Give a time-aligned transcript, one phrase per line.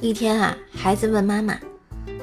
[0.00, 1.56] 一天啊，孩子问妈妈：“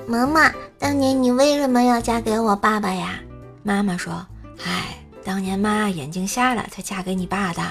[0.08, 3.20] 妈妈，当年你为什么要嫁给我爸爸呀？”
[3.64, 4.26] 妈妈说
[4.66, 7.62] ：“唉，当年妈眼睛瞎了，才嫁给你爸的。”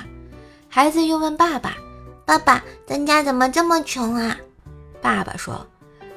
[0.70, 1.74] 孩子又问爸爸
[2.24, 4.36] ：“爸爸，咱家怎么这么穷啊？”
[5.02, 5.66] 爸爸说：“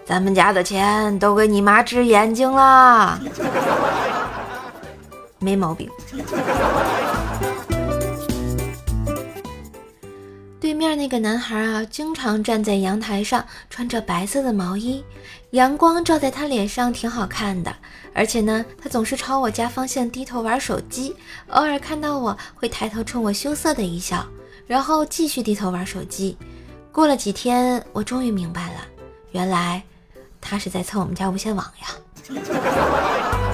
[0.06, 3.20] 咱们家的钱都给你妈治眼睛了。”
[5.40, 5.90] 没毛病。
[10.70, 15.04] 对面那个男孩啊，经常站在阳台上，穿着白色的毛衣，
[15.50, 17.76] 阳光照在他脸上，挺好看的。
[18.14, 21.16] 而且呢，他总是朝我家方向低头玩手机，
[21.48, 24.24] 偶尔看到我会抬头冲我羞涩的一笑，
[24.68, 26.38] 然后继续低头玩手机。
[26.92, 28.86] 过了几天，我终于明白了，
[29.32, 29.82] 原来
[30.40, 33.49] 他是在蹭我们家无线网呀。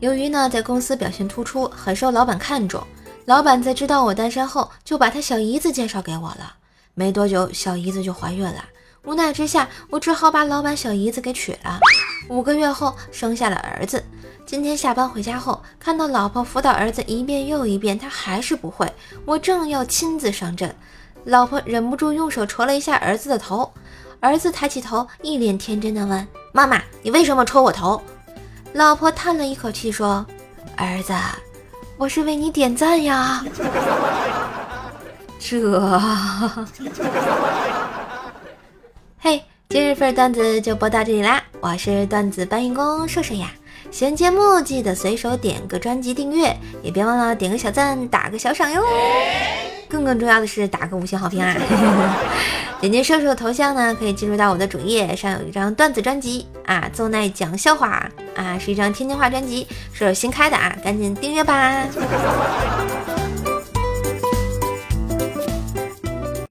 [0.00, 2.80] 由于呢，在公司表现突出，很受老板看重。
[3.24, 6.54] 老板在知道我单身后，就把他小姨子介绍给我了。
[6.94, 8.64] 没多久，小姨子就怀孕了。
[9.04, 11.80] 无奈之下，我只好把老板小姨子给娶了。
[12.28, 14.04] 五个月后，生下了儿子。
[14.46, 18.90] 今天下班回家后，看到老婆辅导儿子一遍又一遍，他还是不会。
[19.24, 20.72] 我正要亲自上阵，
[21.24, 23.68] 老婆忍不住用手戳了一下儿子的头。
[24.20, 28.00] 儿子抬起头，一脸天真的问：“妈妈，你为什么戳我头？”
[28.74, 30.24] 老婆叹了一口气说
[30.76, 31.12] ：“儿子，
[31.96, 33.42] 我是为你点赞呀。”
[35.40, 36.00] 这，
[39.18, 41.42] 嘿，今日份段子就播到这里啦！
[41.60, 43.50] 我是段子搬运工瘦瘦呀。
[43.90, 48.82] 喜欢节目记得随手点个专辑订阅，也别忘了点个小赞，打个小赏哟。
[49.88, 51.56] 更更重要的是打个五星好评啊！
[52.80, 61.84] 点击射手的头像呢，可以进入到我的主页，上有一张段子专辑啊，奏奈讲笑话啊，是一张天津话专辑，是新开的啊，赶紧订阅吧。